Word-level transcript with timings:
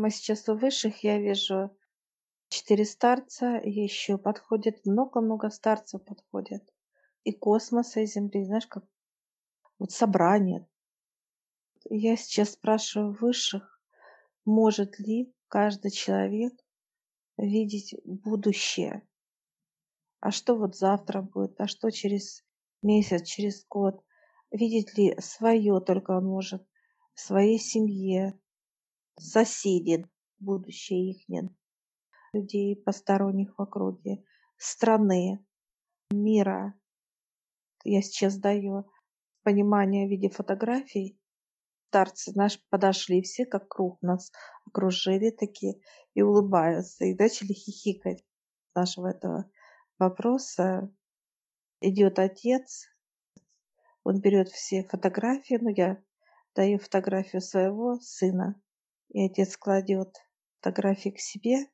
Мы 0.00 0.10
сейчас 0.10 0.48
у 0.48 0.54
высших, 0.54 1.02
я 1.02 1.18
вижу 1.18 1.76
четыре 2.50 2.84
старца, 2.84 3.60
еще 3.64 4.16
подходит, 4.16 4.86
много-много 4.86 5.50
старцев 5.50 6.04
подходит. 6.04 6.62
И 7.24 7.32
космоса, 7.32 8.00
и 8.00 8.06
Земли, 8.06 8.44
знаешь, 8.44 8.68
как 8.68 8.84
вот 9.80 9.90
собрание. 9.90 10.68
Я 11.90 12.16
сейчас 12.16 12.52
спрашиваю 12.52 13.16
высших, 13.20 13.82
может 14.44 15.00
ли 15.00 15.34
каждый 15.48 15.90
человек 15.90 16.52
видеть 17.36 17.96
будущее? 18.04 19.02
А 20.20 20.30
что 20.30 20.54
вот 20.54 20.76
завтра 20.76 21.22
будет? 21.22 21.60
А 21.60 21.66
что 21.66 21.90
через 21.90 22.44
месяц, 22.82 23.26
через 23.26 23.66
год? 23.66 24.00
Видеть 24.52 24.96
ли 24.96 25.16
свое 25.20 25.80
только 25.80 26.12
он 26.12 26.26
может, 26.26 26.64
в 27.14 27.20
своей 27.20 27.58
семье, 27.58 28.38
соседи, 29.18 30.06
будущее 30.38 31.10
их 31.10 31.50
людей 32.32 32.76
посторонних 32.76 33.56
в 33.56 33.62
округе, 33.62 34.24
страны, 34.56 35.44
мира. 36.10 36.74
Я 37.84 38.02
сейчас 38.02 38.38
даю 38.38 38.90
понимание 39.42 40.06
в 40.06 40.10
виде 40.10 40.28
фотографий. 40.28 41.18
Старцы, 41.88 42.32
знаешь, 42.32 42.62
подошли 42.68 43.22
все, 43.22 43.46
как 43.46 43.68
круг 43.68 44.02
нас 44.02 44.30
окружили 44.66 45.30
такие 45.30 45.80
и 46.14 46.20
улыбаются, 46.20 47.06
и 47.06 47.14
начали 47.14 47.54
хихикать 47.54 48.24
нашего 48.74 49.08
этого 49.08 49.50
вопроса. 49.98 50.92
Идет 51.80 52.18
отец, 52.18 52.86
он 54.04 54.20
берет 54.20 54.48
все 54.48 54.84
фотографии, 54.84 55.58
ну 55.60 55.70
я 55.70 56.02
даю 56.54 56.78
фотографию 56.78 57.40
своего 57.40 57.98
сына, 58.00 58.60
и 59.10 59.24
отец 59.26 59.56
кладет 59.56 60.16
фотографии 60.56 61.10
к 61.10 61.18
себе, 61.18 61.66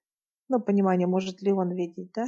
ну, 0.48 0.61
понимание, 0.61 1.06
может 1.06 1.42
ли 1.42 1.52
он 1.52 1.73
видеть, 1.73 2.12
да? 2.12 2.27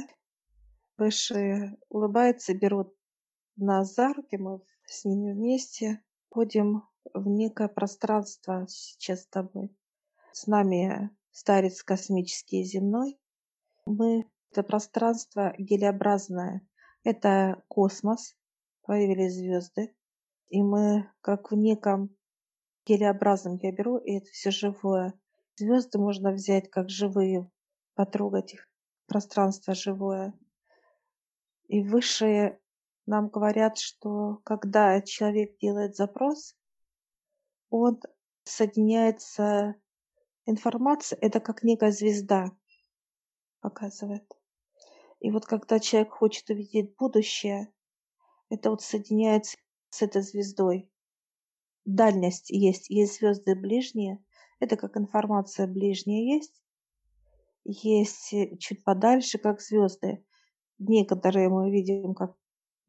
Выше 0.97 1.77
улыбается, 1.89 2.53
берут 2.53 2.95
нас 3.55 3.93
за 3.93 4.13
руки, 4.13 4.37
мы 4.37 4.61
с 4.85 5.05
ними 5.05 5.33
вместе 5.33 6.03
ходим 6.29 6.83
в 7.13 7.27
некое 7.27 7.67
пространство 7.67 8.65
сейчас 8.67 9.23
с 9.23 9.27
тобой. 9.27 9.75
С 10.31 10.47
нами 10.47 11.09
старец 11.31 11.83
космический 11.83 12.61
и 12.61 12.65
земной. 12.65 13.19
Мы 13.85 14.29
это 14.51 14.63
пространство 14.63 15.53
гелеобразное. 15.57 16.67
Это 17.03 17.63
космос, 17.67 18.35
появились 18.81 19.35
звезды. 19.35 19.95
И 20.49 20.61
мы 20.61 21.11
как 21.21 21.51
в 21.51 21.55
неком 21.55 22.15
гелеобразном 22.87 23.59
я 23.61 23.71
беру, 23.71 23.97
и 23.97 24.17
это 24.17 24.27
все 24.31 24.51
живое. 24.51 25.13
Звезды 25.55 25.99
можно 25.99 26.31
взять 26.31 26.69
как 26.69 26.89
живые, 26.89 27.49
потрогать 27.95 28.53
их. 28.53 28.69
Пространство 29.07 29.73
живое. 29.73 30.33
И 31.67 31.81
высшие 31.81 32.59
нам 33.05 33.29
говорят, 33.29 33.77
что 33.77 34.39
когда 34.43 35.01
человек 35.01 35.57
делает 35.59 35.95
запрос, 35.95 36.55
он 37.69 37.99
соединяется 38.43 39.75
информация, 40.45 41.17
это 41.21 41.39
как 41.39 41.63
некая 41.63 41.91
звезда 41.91 42.51
показывает. 43.59 44.25
И 45.19 45.31
вот 45.31 45.45
когда 45.45 45.79
человек 45.79 46.11
хочет 46.11 46.49
увидеть 46.49 46.95
будущее, 46.95 47.73
это 48.49 48.69
вот 48.69 48.81
соединяется 48.81 49.57
с 49.89 50.01
этой 50.01 50.21
звездой. 50.21 50.89
Дальность 51.87 52.49
есть, 52.49 52.89
есть 52.89 53.17
звезды 53.17 53.55
ближние, 53.55 54.21
это 54.59 54.75
как 54.75 54.97
информация 54.97 55.67
ближняя 55.67 56.21
есть, 56.21 56.61
есть 57.63 58.33
чуть 58.59 58.83
подальше, 58.83 59.37
как 59.37 59.61
звезды. 59.61 60.21
Некоторые 60.79 61.47
мы 61.47 61.71
видим 61.71 62.13
как 62.13 62.35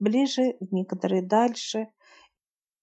ближе, 0.01 0.57
некоторые 0.73 1.23
дальше. 1.23 1.87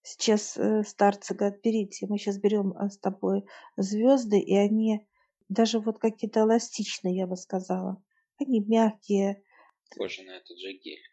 Сейчас 0.03 0.55
э, 0.55 0.83
старцы 0.83 1.33
говорят, 1.33 1.61
берите, 1.61 2.07
мы 2.07 2.17
сейчас 2.17 2.37
берем 2.37 2.71
э, 2.71 2.89
с 2.89 2.97
тобой 2.97 3.43
звезды, 3.75 4.39
и 4.39 4.55
они 4.55 5.05
даже 5.49 5.81
вот 5.81 5.99
какие-то 5.99 6.39
эластичные, 6.39 7.17
я 7.17 7.27
бы 7.27 7.35
сказала. 7.35 8.01
Они 8.39 8.61
мягкие. 8.61 9.43
Похоже 9.89 10.23
на 10.23 10.37
этот 10.37 10.57
же 10.59 10.71
гель. 10.81 11.03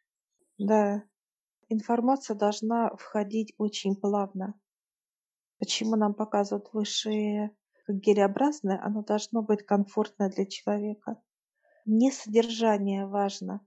Да. 0.59 1.03
Информация 1.69 2.37
должна 2.37 2.95
входить 2.95 3.53
очень 3.59 3.97
плавно. 3.97 4.55
Почему 5.62 5.95
нам 5.95 6.12
показывают 6.12 6.73
высшие 6.73 7.56
как 7.87 8.00
гелеобразное? 8.00 8.83
Оно 8.83 9.05
должно 9.05 9.43
быть 9.43 9.65
комфортно 9.65 10.28
для 10.28 10.45
человека. 10.45 11.23
Не 11.87 12.11
содержание 12.11 13.06
важно, 13.06 13.65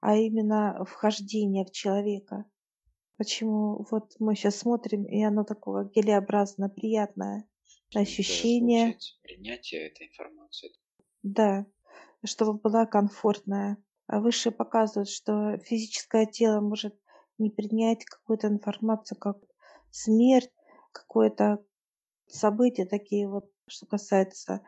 а 0.00 0.16
именно 0.16 0.82
вхождение 0.86 1.66
в 1.66 1.70
человека. 1.70 2.46
Почему 3.18 3.86
вот 3.90 4.14
мы 4.20 4.34
сейчас 4.34 4.56
смотрим, 4.56 5.04
и 5.04 5.22
оно 5.22 5.44
такое 5.44 5.90
гелеобразное, 5.94 6.70
приятное 6.70 7.46
ощущение. 7.94 8.96
Принятие 9.22 9.88
этой 9.88 10.06
информации. 10.06 10.70
Да, 11.22 11.66
чтобы 12.24 12.58
была 12.58 12.86
комфортная. 12.86 13.76
А 14.06 14.20
выше 14.20 14.50
показывают, 14.50 15.10
что 15.10 15.58
физическое 15.58 16.24
тело 16.24 16.62
может 16.62 16.98
не 17.36 17.50
принять 17.50 18.06
какую-то 18.06 18.48
информацию, 18.48 19.18
как 19.18 19.36
смерть, 19.90 20.50
какое-то 20.94 21.64
событие, 22.26 22.86
такие 22.86 23.28
вот, 23.28 23.50
что 23.68 23.86
касается 23.86 24.64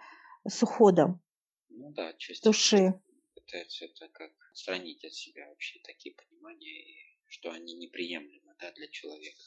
с 0.47 0.63
уходом 0.63 1.23
ну, 1.69 1.93
да, 1.93 2.13
души. 2.43 3.01
Пытаются 3.35 3.85
это 3.85 4.09
как 4.13 4.33
отстранить 4.51 5.05
от 5.05 5.13
себя 5.13 5.49
вообще 5.49 5.79
такие 5.85 6.15
понимания, 6.15 6.85
что 7.27 7.51
они 7.51 7.75
неприемлемы 7.75 8.55
да, 8.61 8.73
для 8.73 8.89
человека. 8.89 9.43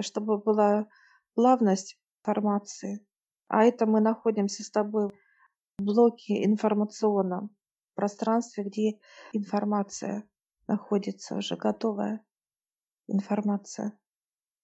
Чтобы 0.00 0.38
была 0.38 0.88
плавность 1.34 1.98
информации. 2.20 3.06
А 3.48 3.64
это 3.64 3.86
мы 3.86 4.00
находимся 4.00 4.64
с 4.64 4.70
тобой 4.70 5.10
в 5.78 5.82
блоке 5.82 6.44
информационном 6.44 7.54
пространстве, 7.94 8.64
где 8.64 8.98
информация 9.32 10.28
находится 10.66 11.36
уже 11.36 11.56
готовая. 11.56 12.24
Информация 13.06 13.98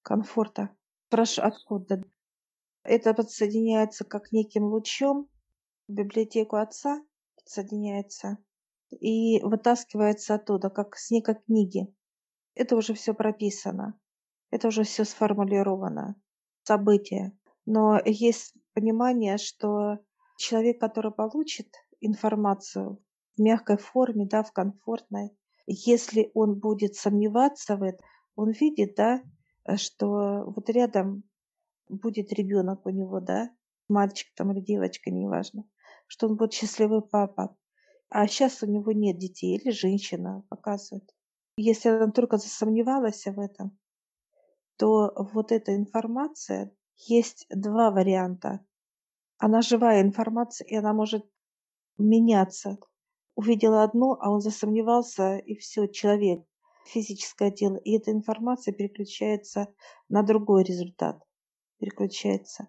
комфорта. 0.03 0.77
Прошу, 1.13 1.43
откуда? 1.43 2.03
Это 2.85 3.13
подсоединяется 3.13 4.03
как 4.03 4.33
неким 4.33 4.65
лучом 4.65 5.29
в 5.87 5.93
библиотеку 5.93 6.57
отца, 6.57 7.03
подсоединяется 7.37 8.39
и 8.89 9.39
вытаскивается 9.43 10.37
оттуда, 10.37 10.71
как 10.71 10.97
с 10.97 11.11
некой 11.11 11.35
книги. 11.35 11.95
Это 12.55 12.77
уже 12.77 12.95
все 12.95 13.13
прописано, 13.13 14.01
это 14.51 14.69
уже 14.69 14.85
все 14.85 15.05
сформулировано, 15.05 16.17
события. 16.63 17.37
Но 17.67 18.01
есть 18.07 18.55
понимание, 18.73 19.37
что 19.37 19.99
человек, 20.39 20.81
который 20.81 21.13
получит 21.13 21.75
информацию 22.01 23.05
в 23.37 23.43
мягкой 23.43 23.77
форме, 23.77 24.25
да, 24.25 24.43
в 24.43 24.53
комфортной, 24.53 25.37
если 25.67 26.31
он 26.33 26.59
будет 26.59 26.95
сомневаться 26.95 27.77
в 27.77 27.83
этом, 27.83 28.07
он 28.35 28.53
видит, 28.53 28.95
да, 28.97 29.23
что 29.77 30.45
вот 30.47 30.69
рядом 30.71 31.25
будет 31.89 32.33
ребенок 32.33 32.87
у 32.87 32.91
него, 32.91 33.21
да, 33.21 33.51
мальчик 33.89 34.29
там 34.35 34.53
или 34.53 34.61
девочка, 34.61 35.11
неважно, 35.11 35.65
что 36.07 36.29
он 36.29 36.37
будет 36.37 36.53
счастливый 36.53 37.03
папа. 37.03 37.57
А 38.09 38.27
сейчас 38.27 38.63
у 38.63 38.67
него 38.67 38.93
нет 38.93 39.19
детей, 39.19 39.57
или 39.57 39.71
женщина 39.71 40.45
показывает. 40.49 41.09
Если 41.57 41.89
она 41.89 42.11
только 42.11 42.39
засомневалась 42.39 43.25
в 43.25 43.41
этом, 43.41 43.79
то 44.77 45.13
вот 45.33 45.53
эта 45.53 45.75
информация, 45.75 46.75
есть 46.97 47.47
два 47.51 47.91
варианта. 47.91 48.65
Она 49.39 49.63
живая 49.63 50.03
информация, 50.03 50.67
и 50.67 50.77
она 50.77 50.93
может 50.93 51.25
меняться. 51.99 52.79
Увидела 53.35 53.83
одну, 53.83 54.13
а 54.21 54.31
он 54.31 54.41
засомневался, 54.41 55.39
и 55.39 55.57
все, 55.57 55.87
человек, 55.87 56.45
физическое 56.85 57.51
тело. 57.51 57.77
И 57.77 57.97
эта 57.97 58.11
информация 58.11 58.73
переключается 58.73 59.75
на 60.09 60.23
другой 60.23 60.65
результат. 60.65 61.23
Переключается. 61.79 62.69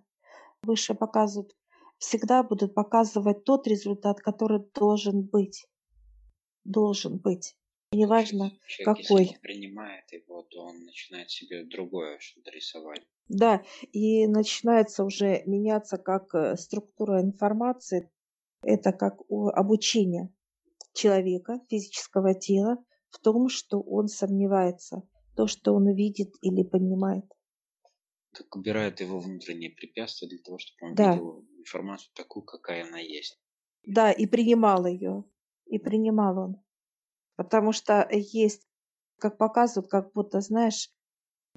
Выше 0.63 0.93
показывают, 0.93 1.55
всегда 1.97 2.43
будут 2.43 2.73
показывать 2.73 3.43
тот 3.43 3.67
результат, 3.67 4.19
который 4.19 4.65
должен 4.73 5.23
быть. 5.23 5.67
Должен 6.63 7.17
быть. 7.17 7.55
И 7.91 7.97
неважно, 7.97 8.51
Человек, 8.65 9.05
какой. 9.05 9.21
Если 9.21 9.35
он 9.35 9.41
принимает 9.41 10.11
его, 10.11 10.41
то 10.43 10.63
он 10.63 10.83
начинает 10.85 11.29
себе 11.29 11.63
другое 11.65 12.17
что-то 12.19 12.49
рисовать. 12.51 13.03
Да, 13.27 13.63
и 13.91 14.25
начинается 14.27 15.03
уже 15.03 15.43
меняться 15.45 15.97
как 15.97 16.33
э, 16.33 16.55
структура 16.57 17.21
информации. 17.21 18.09
Это 18.63 18.93
как 18.93 19.19
обучение 19.29 20.33
человека, 20.93 21.59
физического 21.69 22.33
тела 22.33 22.83
в 23.13 23.19
том, 23.19 23.47
что 23.47 23.79
он 23.79 24.07
сомневается, 24.07 25.03
то, 25.35 25.47
что 25.47 25.73
он 25.73 25.93
видит 25.93 26.33
или 26.41 26.63
понимает. 26.63 27.25
Так 28.33 28.55
убирает 28.55 28.99
его 28.99 29.19
внутренние 29.19 29.69
препятствия 29.69 30.27
для 30.27 30.39
того, 30.39 30.57
чтобы 30.57 30.87
он 30.91 30.95
Да. 30.95 31.13
видел 31.13 31.45
информацию 31.57 32.11
такую, 32.15 32.43
какая 32.43 32.83
она 32.85 32.99
есть. 32.99 33.39
Да, 33.85 34.11
и 34.11 34.25
принимал 34.25 34.85
ее. 34.85 35.23
И 35.67 35.77
принимал 35.79 36.37
он. 36.37 36.55
Потому 37.35 37.71
что 37.73 38.07
есть, 38.11 38.67
как 39.19 39.37
показывают, 39.37 39.89
как 39.91 40.13
будто, 40.13 40.41
знаешь, 40.41 40.91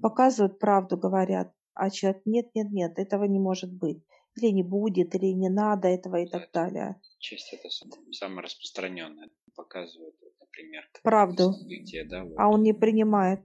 показывают 0.03 0.59
правду, 0.59 0.97
говорят, 0.99 1.53
а 1.75 1.91
человек 1.91 2.23
нет, 2.27 2.55
нет, 2.55 2.69
нет, 2.71 2.99
этого 2.99 3.25
не 3.25 3.41
может 3.41 3.73
быть. 3.73 4.05
Или 4.37 4.53
не 4.53 4.63
будет, 4.63 5.15
или 5.15 5.27
не 5.33 5.49
надо 5.49 5.89
этого 5.89 6.17
и 6.17 6.31
да, 6.31 6.41
так 6.41 6.53
далее. 6.53 7.01
Часть 7.19 7.53
это 7.53 7.69
самое 8.13 8.43
распространенное. 8.43 9.31
Показывают, 9.55 10.17
например, 10.57 10.89
правду. 11.03 11.53
События, 11.53 12.05
да, 12.05 12.25
вот. 12.25 12.35
А 12.39 12.49
он 12.49 12.63
не 12.63 12.73
принимает. 12.73 13.41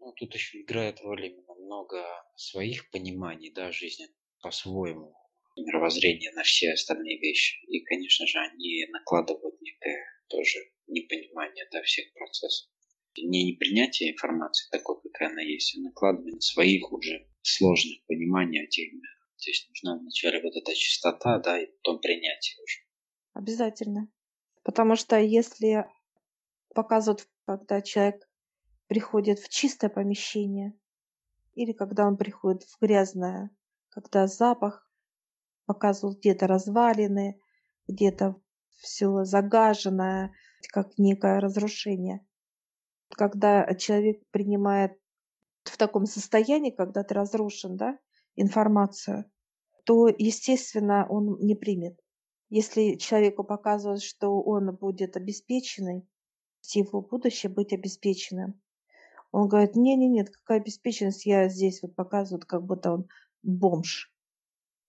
Ну, 0.00 0.12
тут 0.12 0.34
еще 0.34 0.60
играет 0.60 1.00
роль 1.00 1.26
именно 1.26 1.54
много 1.54 2.04
своих 2.36 2.90
пониманий, 2.90 3.50
да, 3.50 3.72
жизни 3.72 4.08
по-своему, 4.42 5.14
мировоззрение 5.56 6.32
на 6.32 6.42
все 6.42 6.72
остальные 6.72 7.18
вещи. 7.18 7.64
И, 7.68 7.80
конечно 7.80 8.26
же, 8.26 8.38
они 8.38 8.86
накладывают 8.92 9.60
некое 9.62 10.04
тоже 10.28 10.58
непонимание 10.86 11.66
да, 11.72 11.82
всех 11.82 12.12
процессов. 12.12 12.68
Не 13.16 13.44
непринятие 13.44 14.12
информации 14.12 14.68
такой, 14.70 14.96
какая 15.00 15.30
она 15.30 15.40
есть, 15.40 15.76
а 15.76 15.80
накладывание 15.80 16.40
своих 16.40 16.92
уже 16.92 17.26
сложных 17.42 18.04
пониманий 18.06 18.62
о 18.62 18.66
теме. 18.66 19.00
То 19.38 19.50
есть 19.50 19.68
нужна 19.68 19.98
вначале 19.98 20.42
вот 20.42 20.56
эта 20.56 20.74
чистота, 20.74 21.38
да, 21.38 21.62
и 21.62 21.66
потом 21.66 22.00
принятие 22.00 22.62
уже. 22.62 22.80
Обязательно. 23.34 24.08
Потому 24.64 24.96
что 24.96 25.18
если 25.18 25.86
показывают, 26.74 27.28
когда 27.46 27.80
человек 27.80 28.28
приходит 28.86 29.38
в 29.38 29.48
чистое 29.48 29.90
помещение, 29.90 30.74
или 31.54 31.72
когда 31.72 32.06
он 32.06 32.16
приходит 32.16 32.64
в 32.64 32.80
грязное, 32.80 33.50
когда 33.90 34.26
запах 34.26 34.88
показывал 35.66 36.14
где-то 36.14 36.46
развалины, 36.46 37.40
где-то 37.88 38.36
все 38.78 39.24
загаженное, 39.24 40.32
как 40.72 40.98
некое 40.98 41.40
разрушение. 41.40 42.26
Когда 43.10 43.74
человек 43.74 44.22
принимает 44.30 44.98
в 45.62 45.76
таком 45.76 46.06
состоянии, 46.06 46.70
когда 46.70 47.04
ты 47.04 47.14
разрушен, 47.14 47.76
да, 47.76 47.98
информацию, 48.36 49.30
то, 49.84 50.08
естественно, 50.08 51.06
он 51.08 51.38
не 51.40 51.54
примет. 51.54 51.98
Если 52.48 52.96
человеку 52.96 53.44
показывают, 53.44 54.02
что 54.02 54.40
он 54.40 54.74
будет 54.76 55.16
обеспеченный, 55.16 56.06
его 56.74 57.02
будущее 57.02 57.50
быть 57.50 57.72
обеспеченным, 57.72 58.60
он 59.32 59.48
говорит, 59.48 59.74
не-не-нет, 59.74 60.30
какая 60.30 60.60
обеспеченность, 60.60 61.26
я 61.26 61.48
здесь 61.48 61.82
вот 61.82 61.96
показывают, 61.96 62.44
как 62.44 62.64
будто 62.64 62.92
он 62.92 63.08
бомж. 63.42 64.12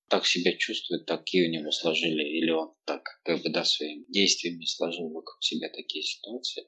Так 0.08 0.28
себя 0.28 0.56
чувствует, 0.56 1.08
такие 1.08 1.48
у 1.48 1.52
него 1.52 1.72
сложили, 1.72 2.24
или 2.24 2.52
он 2.52 2.74
так, 2.86 3.02
как 3.24 3.42
бы, 3.42 3.50
да, 3.50 3.66
своими 3.66 4.06
действиями 4.08 4.66
сложил 4.66 5.10
вокруг 5.10 5.44
себя 5.44 5.68
такие 5.70 6.04
ситуации. 6.04 6.64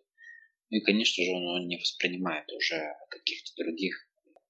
Ну 0.71 0.79
и, 0.79 0.81
конечно 0.81 1.23
же, 1.23 1.31
он, 1.31 1.43
он 1.43 1.67
не 1.67 1.77
воспринимает 1.77 2.51
уже 2.51 2.81
каких-то 3.09 3.63
других 3.63 3.95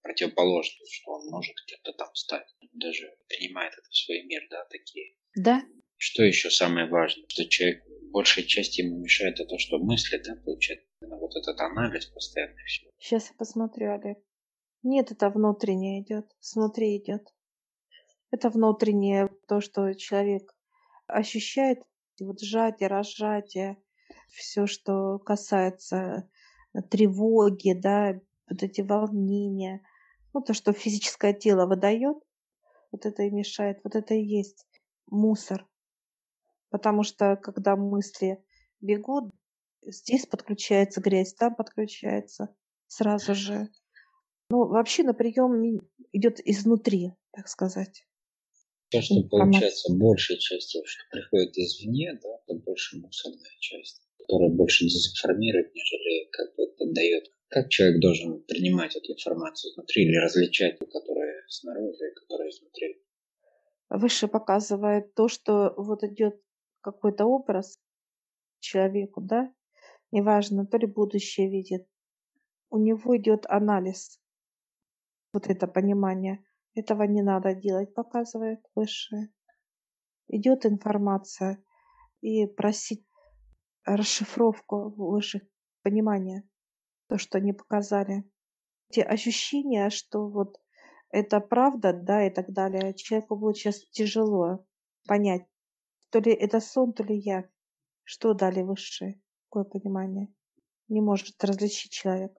противоположных, 0.02 0.88
что 0.90 1.12
он 1.12 1.30
может 1.30 1.54
где-то 1.66 1.92
там 1.94 2.16
стать. 2.16 2.48
Даже 2.74 3.14
принимает 3.28 3.74
это 3.74 3.90
в 3.90 3.96
свой 3.96 4.24
мир, 4.24 4.42
да, 4.50 4.64
такие. 4.72 5.16
Да. 5.36 5.62
Что 5.98 6.24
еще 6.24 6.50
самое 6.50 6.88
важное, 6.88 7.26
что 7.28 7.44
человек, 7.50 7.84
большая 8.18 8.46
часть 8.46 8.80
ему 8.80 8.98
мешает 8.98 9.40
это, 9.40 9.60
что 9.60 9.78
мысли, 9.78 10.20
да, 10.26 10.34
получает 10.44 10.84
вот 11.02 11.36
этот 11.36 11.60
анализ 11.62 12.08
постоянный 12.08 12.64
все. 12.66 12.90
Сейчас 12.98 13.30
я 13.30 13.36
посмотрю, 13.38 13.94
Олег. 13.94 14.18
Нет, 14.82 15.12
это 15.12 15.30
внутреннее 15.30 16.02
идет, 16.02 16.26
снутри 16.40 16.98
идет. 16.98 17.22
Это 18.32 18.50
внутреннее, 18.50 19.30
то, 19.48 19.62
что 19.62 19.94
человек 19.94 20.52
ощущает, 21.06 21.84
вот 22.20 22.42
сжатие, 22.42 22.90
разжатие, 22.90 23.78
все, 24.30 24.66
что 24.66 25.20
касается 25.20 26.28
тревоги, 26.90 27.74
да, 27.74 28.20
вот 28.50 28.64
эти 28.64 28.82
волнения, 28.82 29.84
ну, 30.34 30.42
то, 30.42 30.56
что 30.56 30.74
физическое 30.74 31.34
тело 31.34 31.68
выдает, 31.68 32.18
вот 32.92 33.06
это 33.06 33.22
и 33.22 33.30
мешает, 33.30 33.78
вот 33.84 33.96
это 33.96 34.16
и 34.16 34.26
есть 34.26 34.66
мусор. 35.06 35.68
Потому 36.70 37.04
что 37.04 37.36
когда 37.38 37.76
мысли 37.76 38.44
бегут, 38.82 39.34
здесь 39.82 40.26
подключается 40.26 41.02
грязь, 41.02 41.34
там 41.34 41.56
подключается 41.56 42.56
сразу 42.88 43.36
же. 43.36 43.70
Ну, 44.50 44.68
вообще 44.68 45.04
на 45.04 45.14
прием 45.14 45.82
идет 46.12 46.40
изнутри, 46.46 47.14
так 47.32 47.48
сказать. 47.48 48.06
То, 48.90 49.02
что 49.02 49.22
получается 49.24 49.94
большей 49.94 50.38
частью, 50.38 50.82
что 50.86 51.04
приходит 51.12 51.58
извне, 51.58 52.18
да, 52.24 52.30
это 52.46 52.54
больше 52.64 52.98
мусорная 52.98 53.58
часть, 53.60 54.02
которая 54.18 54.50
больше 54.50 54.86
дезинформирует, 54.86 55.74
нежели 55.74 56.30
как 56.32 56.56
бы 56.56 56.64
это 56.64 56.94
дает. 56.94 57.26
Как 57.50 57.70
человек 57.70 58.02
должен 58.02 58.44
принимать 58.44 58.96
эту 58.96 59.14
информацию 59.14 59.72
изнутри 59.72 60.04
или 60.04 60.16
различать 60.18 60.80
которая 60.80 61.44
снаружи 61.48 62.12
и 62.12 62.20
которая 62.20 62.50
изнутри? 62.50 63.02
Выше 63.90 64.28
показывает 64.28 65.14
то, 65.14 65.28
что 65.28 65.74
вот 65.78 66.04
идет 66.04 66.42
какой-то 66.82 67.26
образ 67.26 67.80
человеку, 68.60 69.22
да, 69.22 69.54
неважно, 70.12 70.66
то 70.66 70.78
ли 70.78 70.88
будущее 70.88 71.50
видит, 71.50 71.88
у 72.70 72.78
него 72.78 73.18
идет 73.18 73.46
анализ, 73.48 74.20
вот 75.34 75.48
это 75.48 75.68
понимание. 75.68 76.44
Этого 76.74 77.04
не 77.04 77.22
надо 77.22 77.56
делать, 77.56 77.94
показывает 77.94 78.60
высшее. 78.76 79.30
Идет 80.28 80.66
информация 80.66 81.64
и 82.22 82.46
просить 82.46 83.06
расшифровку 83.86 84.90
высших 84.90 85.44
понимания, 85.82 86.48
то, 87.08 87.18
что 87.18 87.38
они 87.38 87.54
показали. 87.54 88.30
Те 88.90 89.04
ощущения, 89.04 89.90
что 89.90 90.28
вот 90.28 90.58
это 91.10 91.40
правда, 91.40 91.94
да, 91.94 92.28
и 92.28 92.30
так 92.30 92.52
далее, 92.52 92.94
человеку 92.94 93.38
будет 93.38 93.58
сейчас 93.58 93.80
тяжело 93.92 94.66
понять, 95.08 95.46
то 96.10 96.20
ли 96.20 96.32
это 96.32 96.60
сон, 96.60 96.94
то 96.94 97.04
ли 97.04 97.18
я. 97.18 97.50
Что 98.04 98.34
дали 98.34 98.62
высшие? 98.62 99.22
Какое 99.50 99.64
понимание? 99.66 100.34
Не 100.88 101.02
может 101.02 101.44
различить 101.44 101.92
человек. 101.92 102.32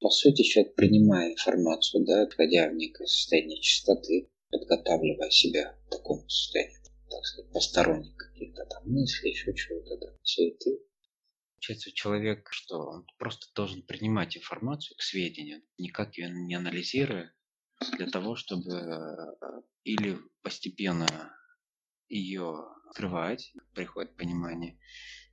По 0.00 0.10
сути, 0.10 0.42
человек, 0.42 0.74
принимая 0.74 1.32
информацию, 1.32 2.04
да, 2.04 2.22
отходя 2.22 2.68
в 2.68 2.74
некое 2.74 3.06
состояние 3.06 3.60
чистоты, 3.62 4.30
подготавливая 4.50 5.30
себя 5.30 5.78
к 5.86 5.90
такому 5.90 6.28
состоянию, 6.28 6.82
так 7.08 7.24
сказать, 7.24 7.52
посторонних 7.52 8.16
каких-то 8.16 8.66
там 8.66 8.82
мыслей, 8.90 9.30
еще 9.30 9.54
чего-то, 9.54 9.96
да, 9.98 10.16
суеты. 10.22 10.80
Получается, 11.54 11.92
человек, 11.92 12.46
что 12.50 12.78
он 12.78 13.06
просто 13.16 13.46
должен 13.54 13.82
принимать 13.82 14.36
информацию 14.36 14.96
к 14.98 15.02
сведению, 15.02 15.62
никак 15.78 16.18
ее 16.18 16.28
не 16.30 16.54
анализируя, 16.54 17.32
для 17.96 18.06
того, 18.06 18.36
чтобы 18.36 18.72
э, 18.72 19.16
или 19.84 20.18
постепенно 20.42 21.06
ее 22.08 22.64
открывать, 22.88 23.52
приходит 23.74 24.16
понимание, 24.16 24.78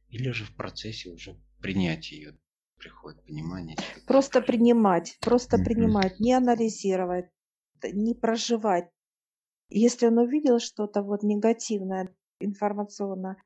или 0.09 0.31
же 0.31 0.45
в 0.45 0.55
процессе 0.55 1.09
уже 1.09 1.39
принять 1.61 2.11
ее 2.11 2.37
приходит 2.77 3.23
понимание. 3.25 3.77
Просто 4.05 4.41
принимать, 4.41 5.17
просто 5.21 5.55
mm-hmm. 5.57 5.63
принимать, 5.63 6.19
не 6.19 6.33
анализировать, 6.33 7.29
не 7.81 8.13
проживать. 8.13 8.89
Если 9.69 10.07
он 10.07 10.17
увидел 10.17 10.59
что-то 10.59 11.01
вот 11.01 11.23
негативное, 11.23 12.13
информационное, 12.39 13.37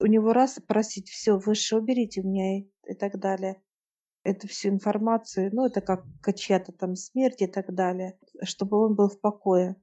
у 0.00 0.06
него 0.06 0.32
раз 0.32 0.58
просить, 0.66 1.08
все, 1.08 1.38
выше 1.38 1.76
уберите 1.76 2.22
у 2.22 2.28
меня 2.28 2.58
и, 2.58 2.70
и 2.88 2.94
так 2.94 3.18
далее. 3.18 3.60
Эту 4.22 4.48
всю 4.48 4.70
информацию, 4.70 5.50
ну, 5.52 5.66
это 5.66 5.80
как 5.80 6.04
чья-то 6.34 6.72
там 6.72 6.96
смерть 6.96 7.42
и 7.42 7.46
так 7.46 7.74
далее, 7.74 8.18
чтобы 8.42 8.78
он 8.78 8.94
был 8.94 9.08
в 9.08 9.20
покое. 9.20 9.76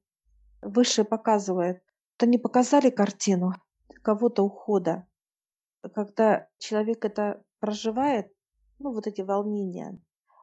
Выше 0.61 1.03
показывает. 1.03 1.81
То 2.17 2.25
не 2.25 2.37
показали 2.37 2.89
картину 2.89 3.53
кого-то 4.01 4.43
ухода. 4.43 5.07
Когда 5.93 6.47
человек 6.59 7.03
это 7.05 7.43
проживает, 7.59 8.31
ну, 8.79 8.93
вот 8.93 9.07
эти 9.07 9.21
волнения. 9.21 9.99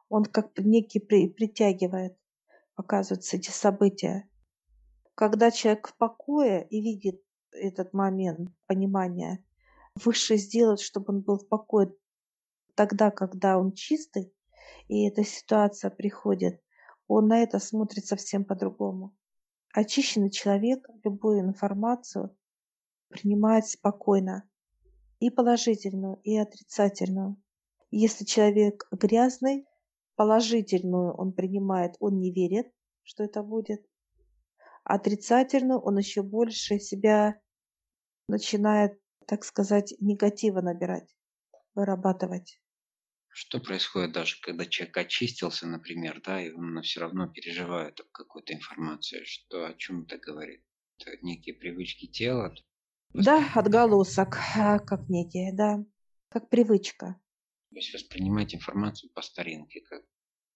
Он 0.09 0.25
как 0.25 0.51
некий 0.57 0.99
при, 0.99 1.29
притягивает, 1.29 2.17
показываются 2.75 3.37
эти 3.37 3.49
события. 3.49 4.29
Когда 5.15 5.51
человек 5.51 5.87
в 5.87 5.97
покое 5.97 6.67
и 6.69 6.81
видит 6.81 7.21
этот 7.51 7.93
момент 7.93 8.49
понимания, 8.67 9.43
выше 10.03 10.37
сделать, 10.37 10.81
чтобы 10.81 11.13
он 11.13 11.21
был 11.21 11.37
в 11.37 11.47
покое 11.47 11.93
тогда, 12.75 13.11
когда 13.11 13.57
он 13.57 13.73
чистый, 13.73 14.33
и 14.87 15.07
эта 15.07 15.23
ситуация 15.23 15.91
приходит, 15.91 16.61
он 17.07 17.27
на 17.27 17.43
это 17.43 17.59
смотрит 17.59 18.05
совсем 18.05 18.43
по-другому. 18.43 19.15
Очищенный 19.73 20.29
человек 20.29 20.87
любую 21.03 21.41
информацию 21.41 22.37
принимает 23.09 23.67
спокойно, 23.67 24.47
и 25.19 25.31
положительную, 25.31 26.19
и 26.23 26.37
отрицательную. 26.37 27.41
Если 27.89 28.23
человек 28.23 28.85
грязный, 28.91 29.65
положительную 30.15 31.15
он 31.15 31.33
принимает, 31.33 31.95
он 31.99 32.19
не 32.19 32.31
верит, 32.31 32.71
что 33.01 33.23
это 33.23 33.41
будет. 33.41 33.83
отрицательную, 34.83 35.79
он 35.79 35.97
еще 35.97 36.21
больше 36.21 36.77
себя 36.77 37.41
начинает, 38.27 38.99
так 39.25 39.43
сказать, 39.43 39.95
негатива 39.99 40.61
набирать, 40.61 41.15
вырабатывать. 41.73 42.61
Что 43.35 43.59
происходит 43.59 44.11
даже, 44.11 44.39
когда 44.41 44.65
человек 44.67 44.95
очистился, 44.95 45.65
например, 45.65 46.21
да, 46.23 46.39
и 46.39 46.51
он 46.51 46.79
все 46.83 46.99
равно 46.99 47.27
переживает 47.27 47.99
какую-то 48.11 48.53
информацию, 48.53 49.23
что 49.25 49.65
о 49.65 49.73
чем 49.73 50.03
это 50.03 50.19
говорит? 50.19 50.63
Это 50.99 51.17
некие 51.25 51.55
привычки 51.55 52.05
тела? 52.05 52.53
Да, 53.11 53.43
отголосок, 53.55 54.37
а, 54.55 54.77
как 54.77 55.09
некие, 55.09 55.51
да, 55.51 55.83
как 56.29 56.49
привычка. 56.49 57.19
То 57.71 57.75
есть 57.75 57.91
воспринимать 57.91 58.53
информацию 58.53 59.11
по 59.13 59.23
старинке, 59.23 59.81
как 59.81 60.03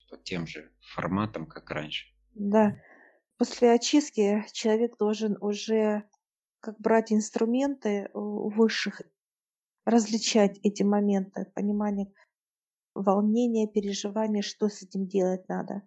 по 0.07 0.17
тем 0.17 0.45
же 0.45 0.71
форматам, 0.93 1.47
как 1.47 1.71
раньше. 1.71 2.13
Да. 2.35 2.79
После 3.37 3.71
очистки 3.71 4.45
человек 4.53 4.97
должен 4.97 5.35
уже 5.41 6.07
как 6.59 6.79
брать 6.79 7.11
инструменты 7.11 8.09
у 8.13 8.49
высших, 8.49 9.01
различать 9.83 10.59
эти 10.63 10.83
моменты, 10.83 11.45
понимание, 11.55 12.11
волнение, 13.01 13.67
переживание, 13.67 14.41
что 14.41 14.69
с 14.69 14.81
этим 14.81 15.07
делать 15.07 15.47
надо. 15.47 15.83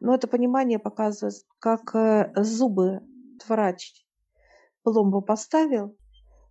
Но 0.00 0.14
это 0.14 0.28
понимание 0.28 0.78
показывает, 0.78 1.34
как 1.58 1.94
э, 1.94 2.32
зубы 2.36 3.00
врач 3.46 4.06
пломбу 4.82 5.20
поставил, 5.20 5.96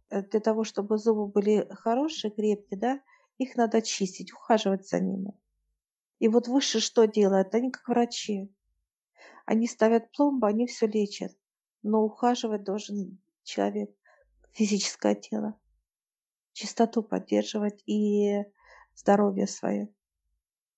э, 0.09 0.21
для 0.23 0.39
того, 0.39 0.63
чтобы 0.63 0.97
зубы 0.97 1.27
были 1.27 1.67
хорошие, 1.71 2.31
крепкие, 2.31 2.79
да, 2.79 3.01
их 3.37 3.55
надо 3.55 3.81
чистить, 3.81 4.33
ухаживать 4.33 4.87
за 4.87 4.99
ними. 4.99 5.33
И 6.19 6.27
вот 6.27 6.47
выше 6.47 6.79
что 6.79 7.05
делают? 7.05 7.55
Они 7.55 7.71
как 7.71 7.87
врачи. 7.87 8.53
Они 9.45 9.67
ставят 9.67 10.11
пломбу, 10.11 10.45
они 10.45 10.67
все 10.67 10.85
лечат. 10.85 11.31
Но 11.81 12.03
ухаживать 12.03 12.63
должен 12.63 13.19
человек, 13.43 13.89
физическое 14.51 15.15
тело. 15.15 15.57
Чистоту 16.51 17.01
поддерживать 17.01 17.81
и 17.85 18.43
здоровье 18.99 19.47
свое. 19.47 19.89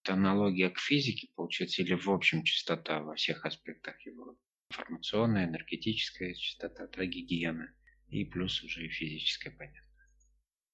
Это 0.04 0.14
аналогия 0.14 0.70
к 0.70 0.80
физике, 0.80 1.30
получается, 1.36 1.82
или 1.82 1.94
в 1.94 2.10
общем 2.10 2.44
чистота 2.44 3.02
во 3.02 3.16
всех 3.16 3.46
аспектах 3.46 4.00
его? 4.06 4.36
Информационная, 4.72 5.46
энергетическая 5.46 6.34
чистота, 6.34 6.88
да, 6.88 7.06
гигиена. 7.06 7.74
И 8.10 8.26
плюс 8.26 8.64
уже 8.64 8.86
и 8.86 8.90
физическая, 8.90 9.54
понятно. 9.56 9.82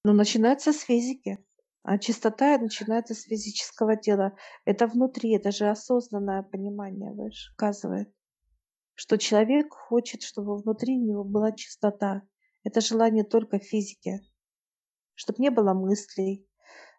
Ну, 0.03 0.13
начинается 0.13 0.71
с 0.71 0.81
физики. 0.81 1.37
А 1.83 1.97
чистота 1.97 2.57
начинается 2.57 3.13
с 3.13 3.23
физического 3.23 3.97
тела. 3.97 4.37
Это 4.65 4.87
внутри, 4.87 5.35
это 5.35 5.51
же 5.51 5.69
осознанное 5.69 6.43
понимание 6.43 7.11
выше 7.11 7.51
указывает, 7.53 8.09
что 8.95 9.17
человек 9.17 9.73
хочет, 9.73 10.21
чтобы 10.21 10.57
внутри 10.57 10.97
него 10.97 11.23
была 11.23 11.51
чистота. 11.51 12.23
Это 12.63 12.81
желание 12.81 13.23
только 13.23 13.59
физики, 13.59 14.21
чтобы 15.15 15.41
не 15.41 15.49
было 15.49 15.73
мыслей, 15.73 16.46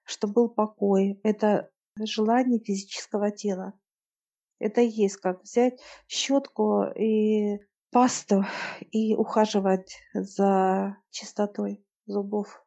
чтобы 0.08 0.32
был 0.32 0.48
покой. 0.48 1.20
Это 1.22 1.70
желание 2.00 2.58
физического 2.60 3.30
тела. 3.30 3.74
Это 4.58 4.80
есть 4.80 5.16
как 5.18 5.42
взять 5.42 5.78
щетку 6.08 6.84
и 6.96 7.58
пасту 7.90 8.44
и 8.90 9.14
ухаживать 9.14 10.00
за 10.14 10.96
чистотой 11.10 11.84
зубов. 12.06 12.64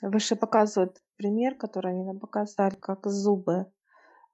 Выше 0.00 0.34
показывают 0.34 1.02
пример, 1.16 1.56
который 1.56 1.92
они 1.92 2.04
нам 2.04 2.18
показали, 2.18 2.74
как 2.74 3.06
зубы. 3.06 3.70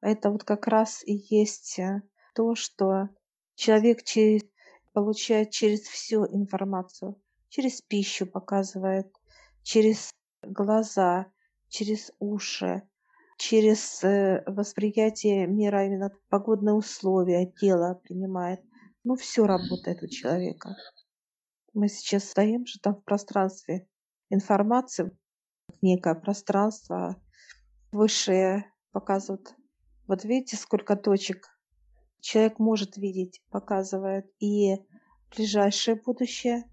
Это 0.01 0.31
вот 0.31 0.45
как 0.45 0.69
раз 0.69 1.03
и 1.05 1.15
есть 1.29 1.79
э, 1.79 2.03
то, 2.35 2.55
что 2.55 3.09
человек 3.55 4.03
через, 4.03 4.43
получает 4.93 5.51
через 5.51 5.83
всю 5.83 6.25
информацию. 6.27 7.21
Через 7.49 7.83
пищу 7.83 8.27
показывает, 8.27 9.13
через 9.63 10.15
глаза, 10.43 11.27
через 11.73 12.13
уши, 12.19 12.83
через 13.39 14.05
э, 14.05 14.45
восприятие 14.47 15.47
мира, 15.47 15.87
именно 15.87 16.13
погодные 16.29 16.75
условия, 16.75 17.51
тело 17.59 18.01
принимает. 18.05 18.61
Ну, 19.05 19.17
все 19.17 19.47
работает 19.47 20.03
у 20.03 20.07
человека. 20.07 20.77
Мы 21.73 21.89
сейчас 21.89 22.29
стоим 22.29 22.67
же 22.67 22.79
там 22.79 22.97
в 22.97 23.05
пространстве 23.05 23.89
информации, 24.29 25.17
некое 25.81 26.15
пространство 26.15 27.17
высшее 27.91 28.71
показывают. 28.93 29.55
Вот 30.07 30.25
видите, 30.25 30.57
сколько 30.57 30.95
точек 30.95 31.49
человек 32.21 32.59
может 32.59 32.99
видеть, 32.99 33.43
показывает 33.49 34.27
и 34.41 34.77
ближайшее 35.35 35.97
будущее, 35.97 36.65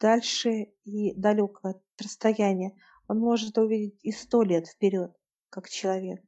дальше 0.00 0.72
и 0.84 1.14
далекое 1.14 1.74
расстояние. 1.98 2.74
Он 3.08 3.18
может 3.18 3.56
увидеть 3.56 3.98
и 4.02 4.12
сто 4.12 4.42
лет 4.42 4.68
вперед, 4.68 5.10
как 5.48 5.68
человек. 5.68 6.20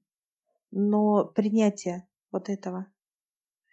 Но 0.70 1.26
принятие 1.26 2.08
вот 2.32 2.48
этого. 2.48 2.92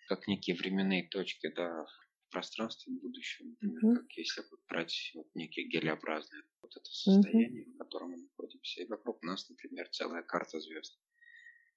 Как 0.08 0.28
некие 0.28 0.56
временные 0.56 1.08
точки, 1.08 1.50
да, 1.54 1.86
в 1.86 2.32
пространстве 2.32 2.94
будущего, 2.94 3.48
например, 3.48 3.86
угу. 3.86 3.96
как 4.02 4.12
если 4.18 4.44
брать 4.68 5.12
вот 5.16 5.28
некие 5.36 5.68
гелеобразные 5.70 6.44
вот 6.62 6.76
это 6.76 6.86
состояние, 6.86 7.64
угу. 7.64 7.76
в 7.76 7.78
котором 7.78 8.12
мы 8.12 8.18
находимся. 8.18 8.82
И 8.82 8.88
вокруг 8.88 9.24
нас, 9.24 9.50
например, 9.50 9.88
целая 9.90 10.24
карта 10.24 10.60
звезд. 10.60 11.00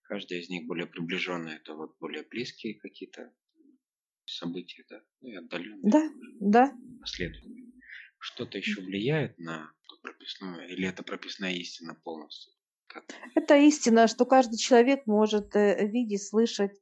Каждая 0.03 0.41
из 0.41 0.49
них 0.49 0.67
более 0.67 0.87
приближенная, 0.87 1.57
это 1.57 1.75
вот 1.75 1.97
более 2.01 2.25
близкие 2.25 2.75
какие-то 2.75 3.33
события, 4.25 4.85
да, 4.89 5.03
ну 5.21 5.29
и 5.29 5.37
отдаленные. 5.37 5.91
Да, 5.91 6.11
да. 6.41 6.79
Последовательные. 7.01 7.73
Что-то 8.19 8.59
еще 8.59 8.81
влияет 8.81 9.39
на 9.39 9.73
прописную, 10.03 10.69
или 10.69 10.89
это 10.89 11.03
прописная 11.03 11.53
истина 11.53 11.95
полностью? 11.95 12.53
Как? 12.87 13.05
Это 13.35 13.57
истина, 13.57 14.09
что 14.09 14.27
каждый 14.27 14.57
человек 14.59 15.07
может 15.07 15.55
э, 15.55 15.87
видеть, 15.87 16.27
слышать, 16.27 16.73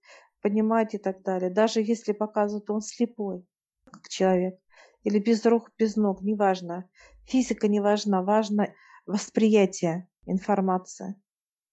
понимать 0.40 0.94
и 0.94 0.98
так 0.98 1.22
далее. 1.22 1.50
Даже 1.50 1.80
если 1.80 2.12
показывают 2.12 2.70
он 2.70 2.80
слепой, 2.80 3.46
как 3.84 4.08
человек, 4.08 4.58
или 5.04 5.18
без 5.18 5.44
рук, 5.44 5.70
без 5.78 5.96
ног, 5.96 6.22
неважно. 6.22 6.88
Физика 7.26 7.68
не 7.68 7.80
важна, 7.80 8.22
важно 8.22 8.74
восприятие 9.06 10.08
информации. 10.26 11.20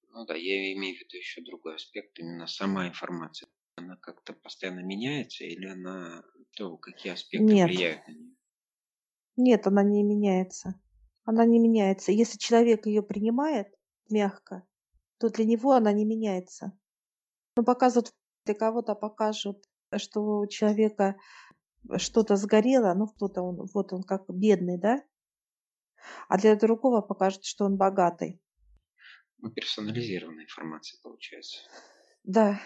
Ну 0.10 0.26
да, 0.26 0.36
я 0.36 0.74
имею 0.74 0.96
в 0.96 1.00
виду 1.00 1.18
еще 1.18 1.42
другой 1.42 1.76
аспект, 1.76 2.18
именно 2.20 2.48
сама 2.48 2.88
информация. 2.88 3.50
Она 3.76 3.98
как-то 3.98 4.34
постоянно 4.34 4.80
меняется 4.80 5.44
или 5.44 5.68
она, 5.68 6.24
то, 6.56 6.78
какие 6.78 7.12
аспекты 7.12 7.46
Нет. 7.46 7.70
влияют 7.70 8.08
на 8.08 8.12
нее? 8.12 8.36
Нет, 9.36 9.68
она 9.68 9.84
не 9.84 10.04
меняется. 10.04 10.80
Она 11.26 11.46
не 11.46 11.60
меняется. 11.60 12.12
Если 12.12 12.38
человек 12.38 12.86
ее 12.86 13.02
принимает 13.02 13.68
мягко, 14.10 14.64
то 15.18 15.30
для 15.30 15.44
него 15.44 15.72
она 15.74 15.92
не 15.92 16.06
меняется. 16.06 16.78
Но 17.58 17.64
показывают, 17.64 18.14
для 18.46 18.54
кого-то 18.54 18.94
покажут, 18.94 19.66
что 19.98 20.40
у 20.40 20.48
человека 20.48 21.16
что-то 21.98 22.36
сгорело, 22.36 22.94
ну 22.94 23.08
кто-то 23.08 23.42
он, 23.42 23.68
вот 23.74 23.92
он 23.92 24.04
как 24.04 24.26
бедный, 24.30 24.78
да? 24.78 25.04
А 26.28 26.38
для 26.38 26.56
другого 26.56 27.02
покажут, 27.02 27.44
что 27.46 27.66
он 27.66 27.78
богатый. 27.78 28.40
Ну, 29.40 29.50
персонализированная 29.50 30.44
информация 30.44 31.00
получается. 31.02 31.60
Да. 32.24 32.60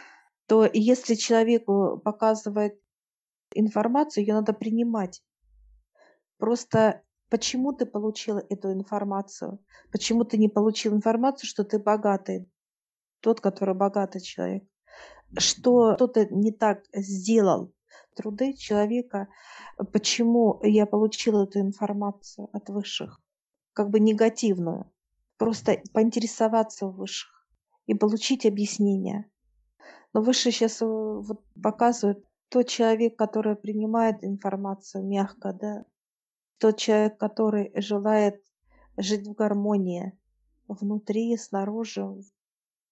То 0.48 0.70
если 0.72 1.16
человеку 1.16 2.02
показывает 2.04 2.82
информацию, 3.54 4.26
ее 4.26 4.34
надо 4.34 4.52
принимать. 4.54 5.24
Просто 6.38 7.04
почему 7.30 7.74
ты 7.74 7.86
получил 7.86 8.38
эту 8.38 8.72
информацию? 8.74 9.60
Почему 9.92 10.24
ты 10.24 10.38
не 10.38 10.50
получил 10.50 10.96
информацию, 10.96 11.48
что 11.48 11.64
ты 11.64 11.80
богатый? 11.80 12.50
Тот, 13.22 13.42
который 13.42 13.76
богатый 13.76 14.22
человек. 14.22 14.64
Что 15.38 15.96
кто-то 15.96 16.26
не 16.34 16.52
так 16.52 16.84
сделал 16.94 17.74
труды 18.16 18.54
человека, 18.54 19.28
почему 19.94 20.60
я 20.64 20.86
получила 20.86 21.44
эту 21.44 21.60
информацию 21.60 22.50
от 22.52 22.70
высших, 22.70 23.22
как 23.74 23.90
бы 23.90 24.00
негативную. 24.00 24.92
Просто 25.38 25.82
поинтересоваться 25.94 26.88
у 26.88 26.92
высших 26.92 27.48
и 27.86 27.94
получить 27.94 28.46
объяснение. 28.46 29.30
Но 30.14 30.22
выше 30.22 30.52
сейчас 30.52 30.82
э, 30.82 30.86
вот 30.86 31.42
показывают 31.62 32.26
тот 32.50 32.68
человек, 32.68 33.16
который 33.18 33.56
принимает 33.56 34.24
информацию 34.24 35.06
мягко, 35.06 35.54
да, 35.54 35.86
тот 36.60 36.78
человек, 36.78 37.18
который 37.18 37.72
желает 37.76 38.44
жить 38.98 39.28
в 39.28 39.34
гармонии 39.34 40.18
внутри, 40.68 41.36
снаружи, 41.38 42.06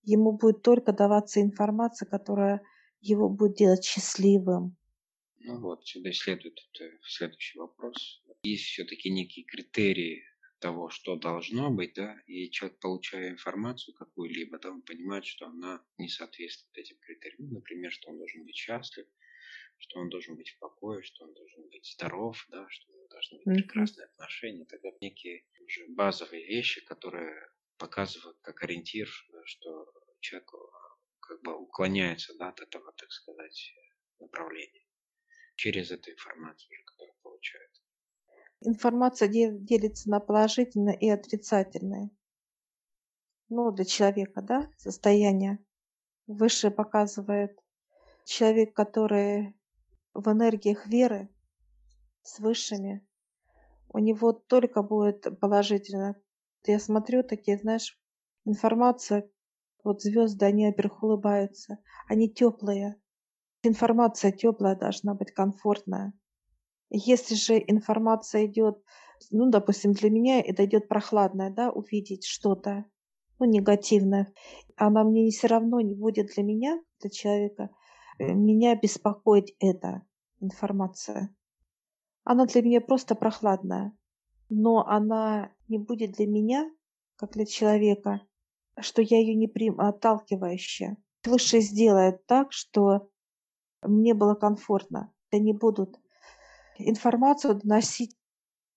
ему 0.04 0.32
будет 0.32 0.62
только 0.62 0.94
даваться 0.94 1.42
информация, 1.42 2.08
которая 2.08 2.62
его 3.02 3.30
будет 3.30 3.58
делать 3.58 3.84
счастливым. 3.84 4.76
Ну 5.40 5.62
вот, 5.62 5.86
сюда 5.86 6.12
следует 6.12 6.58
следующий 7.04 7.60
вопрос. 7.60 8.24
Есть 8.44 8.66
все-таки 8.66 9.10
некие 9.10 9.46
критерии 9.46 10.24
того, 10.60 10.90
что 10.90 11.16
должно 11.16 11.70
быть, 11.70 11.94
да, 11.94 12.18
и 12.26 12.50
человек, 12.50 12.80
получая 12.80 13.30
информацию 13.30 13.94
какую-либо, 13.96 14.58
да, 14.60 14.72
он 14.72 14.82
понимает, 14.82 15.26
что 15.26 15.46
она 15.46 15.84
не 15.98 16.10
соответствует 16.10 16.78
этим 16.78 16.98
критериям. 17.00 17.50
Ну, 17.50 17.56
например, 17.56 17.92
что 17.92 18.10
он 18.10 18.18
должен 18.18 18.44
быть 18.44 18.56
счастлив, 18.56 19.06
что 19.78 20.00
он 20.00 20.10
должен 20.10 20.36
быть 20.36 20.50
в 20.50 20.60
покое, 20.60 21.04
что 21.04 21.26
он 21.26 21.34
должен 21.34 21.70
быть 21.70 21.86
здоров, 21.94 22.44
да, 22.50 22.66
что 22.70 22.97
должны 23.32 23.54
быть 23.54 23.64
прекрасные 23.64 24.06
отношения. 24.06 24.64
Это 24.70 24.92
некие 25.02 25.44
уже 25.64 25.88
базовые 25.90 26.46
вещи, 26.46 26.84
которые 26.86 27.34
показывают 27.78 28.38
как 28.42 28.64
ориентир, 28.64 29.08
что 29.46 29.92
человек 30.20 30.50
как 31.20 31.42
бы 31.42 31.56
уклоняется 31.56 32.34
да, 32.38 32.50
от 32.50 32.62
этого, 32.62 32.92
так 32.94 33.12
сказать, 33.12 33.74
направления 34.20 34.86
через 35.56 35.92
эту 35.92 36.12
информацию, 36.12 36.78
которую 36.86 37.16
получает. 37.22 37.72
Информация 38.62 39.28
делится 39.28 40.10
на 40.10 40.20
положительное 40.20 40.96
и 40.96 41.10
отрицательное. 41.10 42.10
Ну, 43.50 43.72
для 43.72 43.86
человека, 43.86 44.42
да, 44.42 44.72
состояние. 44.78 45.60
Выше 46.26 46.72
показывает 46.72 47.58
человек, 48.26 48.76
который 48.76 49.56
в 50.14 50.28
энергиях 50.30 50.88
веры 50.88 51.30
с 52.24 52.40
высшими, 52.40 53.08
у 53.98 54.00
него 54.00 54.32
только 54.32 54.84
будет 54.84 55.40
положительно. 55.40 56.16
Я 56.68 56.80
смотрю 56.80 57.24
такие, 57.24 57.58
знаешь, 57.58 58.00
информация, 58.46 59.28
вот 59.84 60.04
звезды, 60.04 60.46
они, 60.46 60.68
во-первых, 60.68 61.02
улыбаются, 61.02 61.80
они 62.08 62.30
теплые. 62.30 63.02
Информация 63.64 64.32
теплая 64.32 64.76
должна 64.76 65.16
быть, 65.16 65.32
комфортная. 65.32 66.14
Если 66.92 67.34
же 67.34 67.58
информация 67.58 68.46
идет, 68.46 68.84
ну, 69.32 69.50
допустим, 69.50 69.94
для 69.94 70.12
меня 70.12 70.42
это 70.42 70.66
идет 70.66 70.88
прохладная, 70.88 71.50
да, 71.50 71.72
увидеть 71.72 72.24
что-то, 72.24 72.86
ну, 73.40 73.48
негативное, 73.48 74.32
она 74.76 75.04
мне 75.04 75.24
не 75.24 75.32
все 75.32 75.48
равно 75.48 75.82
не 75.82 75.96
будет 75.96 76.28
для 76.36 76.44
меня, 76.44 76.80
для 77.00 77.10
человека, 77.10 77.72
э, 78.20 78.32
меня 78.32 78.76
беспокоит 78.76 79.48
эта 79.60 80.04
информация. 80.40 81.36
Она 82.30 82.46
для 82.46 82.62
меня 82.62 82.82
просто 82.82 83.16
прохладная, 83.16 83.98
но 84.50 84.86
она 84.86 85.56
не 85.70 85.78
будет 85.78 86.18
для 86.18 86.28
меня, 86.28 86.70
как 87.16 87.32
для 87.32 87.46
человека, 87.46 88.20
что 88.82 89.02
я 89.02 89.20
ее 89.20 89.34
не 89.34 89.48
приму, 89.48 89.80
отталкивающая. 89.80 90.98
Выше 91.24 91.62
сделает 91.62 92.26
так, 92.26 92.52
что 92.52 93.10
мне 93.82 94.14
было 94.14 94.36
комфортно. 94.36 95.14
Они 95.32 95.54
будут 95.54 95.96
информацию 96.78 97.56
доносить, 97.56 98.18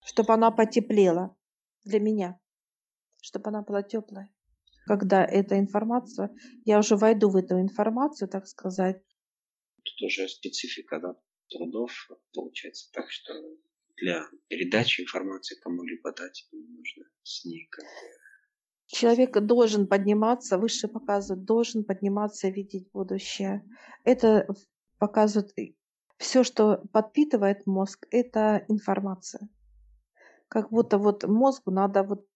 чтобы 0.04 0.32
она 0.32 0.52
потеплела 0.52 1.36
для 1.84 1.98
меня, 1.98 2.38
чтобы 3.20 3.48
она 3.48 3.62
была 3.62 3.82
теплая. 3.82 4.32
Когда 4.86 5.24
эта 5.24 5.58
информация, 5.58 6.30
я 6.64 6.78
уже 6.78 6.94
войду 6.94 7.28
в 7.30 7.34
эту 7.34 7.60
информацию, 7.60 8.28
так 8.28 8.46
сказать. 8.46 9.02
Тут 9.82 10.06
уже 10.06 10.28
специфика 10.28 11.00
да, 11.00 11.16
трудов 11.50 11.92
получается 12.32 12.90
так, 12.92 13.10
что 13.10 13.32
для 13.96 14.24
передачи 14.48 15.02
информации 15.02 15.60
кому-либо 15.60 16.12
дать 16.12 16.48
нужно 16.52 17.04
с 17.22 17.44
ней 17.44 17.66
как 17.70 17.84
Человек 18.86 19.38
должен 19.38 19.86
подниматься, 19.86 20.58
выше 20.58 20.88
показывает, 20.88 21.44
должен 21.44 21.84
подниматься 21.84 22.48
и 22.48 22.52
видеть 22.52 22.90
будущее. 22.90 23.64
Это 24.02 24.48
показывает 24.98 25.54
все, 26.18 26.42
что 26.42 26.82
подпитывает 26.92 27.66
мозг, 27.66 28.06
это 28.10 28.64
информация. 28.66 29.48
Как 30.48 30.70
будто 30.70 30.98
вот 30.98 31.22
мозгу 31.24 31.70
надо 31.70 32.02
вот 32.02 32.26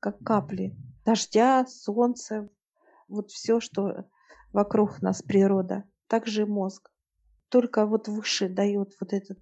как 0.00 0.18
капли 0.24 0.74
дождя, 1.04 1.64
солнца, 1.66 2.50
вот 3.08 3.30
все, 3.30 3.60
что 3.60 4.08
вокруг 4.52 5.02
нас 5.02 5.22
природа. 5.22 5.84
Также 6.06 6.46
мозг. 6.46 6.90
Только 7.50 7.86
вот 7.86 8.08
выше 8.08 8.48
дает 8.48 8.94
вот 9.00 9.12
этот, 9.12 9.38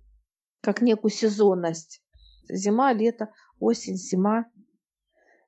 как 0.60 0.82
некую 0.82 1.10
сезонность. 1.10 2.02
Зима, 2.48 2.92
лето, 2.92 3.32
осень, 3.60 3.96
зима, 3.96 4.50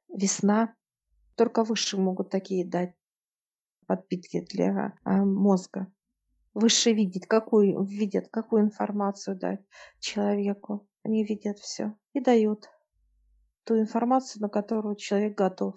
весна. 0.09 0.75
Только 1.37 1.65
выше 1.65 1.97
могут 1.97 2.31
такие 2.31 2.67
дать 2.67 2.95
подпитки 3.87 4.41
для 4.43 4.95
а, 5.03 5.25
мозга 5.25 5.93
выше 6.55 6.93
видеть, 6.93 7.27
какую 7.27 7.83
видят, 7.85 8.29
какую 8.29 8.63
информацию 8.63 9.37
дать 9.37 9.61
человеку. 10.01 10.89
Они 11.03 11.25
видят 11.25 11.59
все 11.59 11.97
и 12.13 12.21
дают 12.21 12.69
ту 13.65 13.79
информацию, 13.79 14.43
на 14.43 14.49
которую 14.49 14.97
человек 14.97 15.37
готов. 15.37 15.77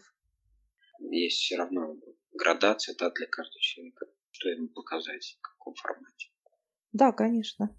Есть 1.00 1.38
все 1.38 1.58
равно 1.58 1.96
градация 2.34 2.96
да, 2.98 3.10
для 3.12 3.28
каждого 3.28 3.62
человека, 3.62 4.06
что 4.32 4.50
ему 4.50 4.68
показать, 4.70 5.38
в 5.40 5.42
каком 5.42 5.76
формате. 5.76 6.33
Да, 6.94 7.12
конечно. 7.12 7.76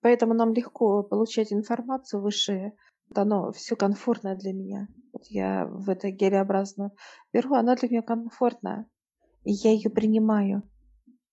Поэтому 0.00 0.34
нам 0.34 0.52
легко 0.52 1.02
получать 1.02 1.52
информацию 1.52 2.20
высшее. 2.20 2.74
Оно 3.14 3.52
все 3.52 3.76
комфортное 3.76 4.36
для 4.36 4.52
меня. 4.52 4.88
Вот 5.12 5.26
я 5.26 5.66
в 5.66 5.88
это 5.90 6.10
гелеобразную 6.10 6.92
беру, 7.32 7.54
она 7.54 7.76
для 7.76 7.88
меня 7.88 8.02
комфортная. 8.02 8.86
И 9.44 9.52
я 9.52 9.72
ее 9.72 9.90
принимаю 9.90 10.62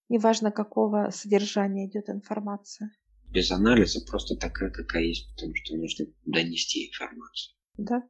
неважно 0.09 0.51
какого 0.51 1.09
содержания 1.11 1.87
идет 1.87 2.09
информация. 2.09 2.91
Без 3.27 3.51
анализа 3.51 4.03
просто 4.05 4.35
такая, 4.35 4.71
какая 4.71 5.03
есть, 5.03 5.29
потому 5.35 5.53
что 5.55 5.77
нужно 5.77 6.05
донести 6.25 6.89
информацию. 6.89 7.55
Да. 7.77 8.03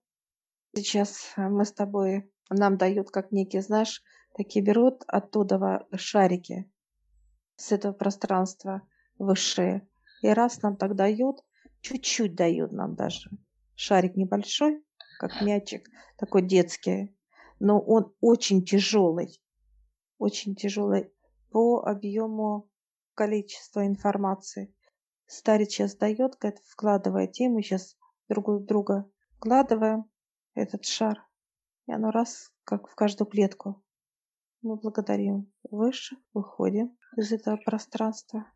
Сейчас 0.73 1.33
э, 1.35 1.49
мы 1.49 1.65
с 1.65 1.73
тобой, 1.73 2.31
нам 2.49 2.77
дают 2.77 3.11
как 3.11 3.31
некие, 3.31 3.61
знаешь, 3.61 4.01
такие 4.35 4.63
берут 4.63 5.03
оттуда 5.07 5.85
шарики 5.95 6.71
с 7.57 7.73
этого 7.73 7.91
пространства 7.91 8.87
высшие. 9.19 9.87
И 10.21 10.27
раз 10.29 10.61
нам 10.61 10.75
так 10.75 10.95
дают, 10.95 11.43
чуть-чуть 11.81 12.35
дают 12.35 12.71
нам 12.71 12.95
даже. 12.95 13.29
Шарик 13.75 14.15
небольшой, 14.15 14.83
как 15.19 15.41
мячик, 15.41 15.87
такой 16.17 16.41
детский, 16.41 17.15
но 17.59 17.79
он 17.79 18.13
очень 18.21 18.65
тяжелый. 18.65 19.41
Очень 20.17 20.55
тяжелый 20.55 21.13
по 21.51 21.83
объему 21.85 22.69
количества 23.13 23.85
информации. 23.85 24.73
Старец 25.27 25.69
сейчас 25.69 25.95
дает, 25.95 26.35
говорит, 26.39 26.59
вкладывает, 26.65 27.39
и 27.39 27.47
мы 27.47 27.61
сейчас 27.61 27.97
друг 28.27 28.47
в 28.47 28.65
друга 28.65 29.09
вкладываем 29.37 30.09
этот 30.55 30.85
шар. 30.85 31.25
И 31.87 31.91
оно 31.91 32.11
раз, 32.11 32.51
как 32.63 32.87
в 32.87 32.95
каждую 32.95 33.27
клетку. 33.27 33.83
Мы 34.61 34.75
благодарим 34.75 35.51
выше, 35.69 36.17
выходим 36.33 36.97
из 37.15 37.31
этого 37.31 37.57
пространства. 37.57 38.51